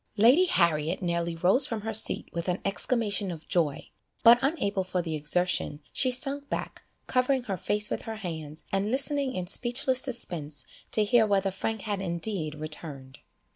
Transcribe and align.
Lady 0.17 0.45
Harriet 0.45 0.99
nearly 1.03 1.35
rose 1.35 1.67
from 1.67 1.81
her 1.81 1.93
seat 1.93 2.27
with 2.33 2.47
an 2.47 2.57
exclamation 2.65 3.29
of 3.29 3.47
joy, 3.47 3.87
but 4.23 4.39
unable 4.41 4.83
for 4.83 4.99
the 4.99 5.13
exertion, 5.13 5.79
she 5.93 6.09
sunk 6.09 6.49
back, 6.49 6.81
covering 7.05 7.43
her 7.43 7.55
face 7.55 7.91
with 7.91 8.01
her 8.01 8.15
hands, 8.15 8.65
and 8.73 8.89
listening 8.89 9.35
in 9.35 9.45
speechless 9.45 10.01
suspense 10.01 10.65
to 10.91 11.03
hear 11.03 11.27
whether 11.27 11.51
Frank 11.51 11.83
had 11.83 12.01
indeed 12.01 12.55
returned. 12.55 13.19